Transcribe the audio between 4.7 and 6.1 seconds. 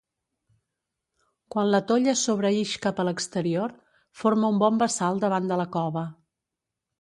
bassal davant de la cova.